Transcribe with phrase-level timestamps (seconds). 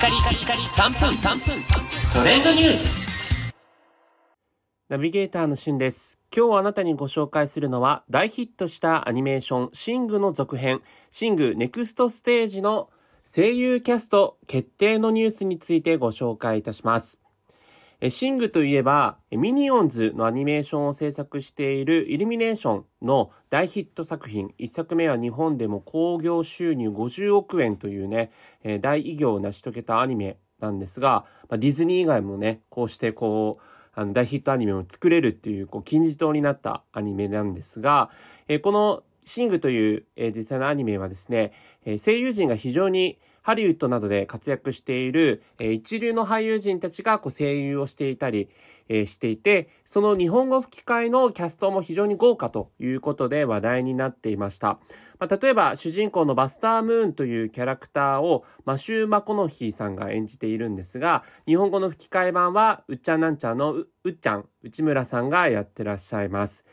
[0.00, 1.62] カリカリカリ3分3分
[2.10, 3.54] トレンドニュース
[4.88, 6.18] ナビゲーターのしゅんです。
[6.34, 10.80] 今日あなたにご紹介するのは大ヒットしたアニメーションシングの続編
[11.10, 12.88] シングネクストステージの
[13.30, 17.20] 声優キャスト決定のニュースについてご紹介いたします。
[18.02, 24.54] えシングといえば、ミニオンズのアニメーションを制作しているイルミネーションの大ヒット作品。
[24.56, 28.30] 一作目は日本でも興行収入50億円というね、
[28.64, 33.62] え大偉業を成し遂げたアニメなんですが、ま、ディズニー以外もね、こうしてこう、
[33.92, 38.08] あの大ヒットアニメを作れるっていう、こう、金字塔になったアニメなんですが、
[38.48, 41.52] えこのシングという、えー実際のアニメはですね、
[41.84, 48.50] えー声優陣が非常にハリウッドなどで活躍している、えー一流の俳優陣たちがこう声優をしていたり、
[48.88, 54.78] えーしていて、その日本語吹き替えのキャストも非常に豪華ということで話題になっていました。
[55.18, 66.64] まあ、例えば主人公のバスタームーンというキャラクターをマシュー・マコノヒーさんが演じているんですが、日本語の吹き替え版はうっちゃんなんちゃんのうっちゃん、内村さんがやってらっしゃいます。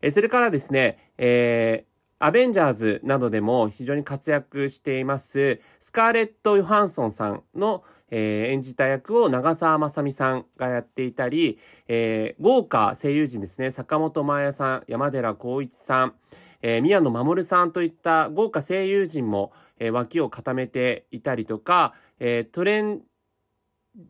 [0.00, 16.14] えーそれからですね、えーアベンジャーズなどでも非常に活躍しています、スカーレット・ヨハンソンさんの、えー演じた役を長澤まさみさんがやっていたり、えー豪華声優陣ですね、坂本真綾さん、山寺宏一さん、
[16.62, 23.02] えー宮野守さんといった豪華声優陣も、えー脇を固めていたりとか、えートレン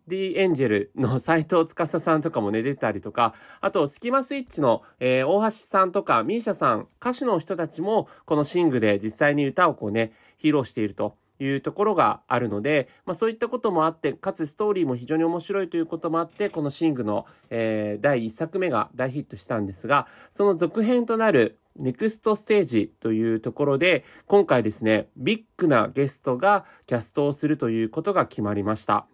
[0.06, 11.16] ディエンジェルの斎藤司さんとかもね、出たりとか、あと、スキマスイッチの、えー大橋さんとか、ミーシャさん、歌手の人たちも、このシングで実際に歌をこうね、披露していると。
[11.40, 29.06] いうところがあるので、まあそういったこともあって、かつストーリーも非常に面白いということもあって、このシングの、えー第1作目が大ヒットしたんですが、その続編となるネクストステージというところで、今回ですね、ビッグなゲストがキャストをするということが決まりました。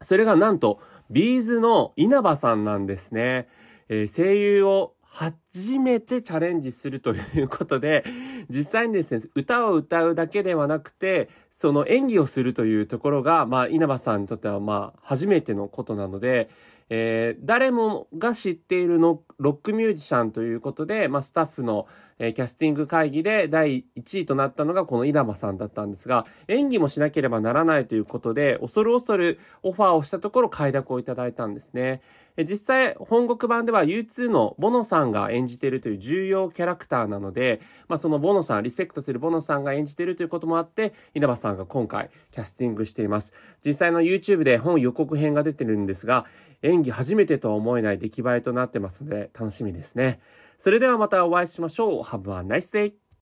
[0.00, 0.80] それがなんと、
[1.10, 3.48] ビーズの稲葉さんなんですね。
[3.88, 8.04] えー声優を初めてチャレンジするということで、
[8.50, 16.50] 実際にですね、歌を歌うだけではなくて、その演技をするというところが、まあ、稲葉さんにとっては、まあ、初めてのことなので、
[16.88, 21.86] えー誰もが知っているのロックミュージシャンということで、まあ、スタッフの、
[22.18, 32.00] えーキャスティング会議で第1位となったのがこの稲葉さんだったんですが、演技もしなければならないということで、恐る恐るオファーをしたところ快諾をいただいたんですね。
[32.36, 43.32] え実際、本国版では U2 のボノさんが演じているという重要キャラクターなので、まあ、そのボノさん、リスペクトするボノさんが演じているということもあって、稲葉さんが今回キャスティングしています。
[43.64, 46.26] 実際の YouTube で本予告編が出てるんですが
[46.62, 50.20] 演、演技初めてとは思えない出来栄えとなってますので、楽しみですね。
[50.58, 52.02] それではまたお会いしましょう。
[52.02, 53.05] Have a nice day!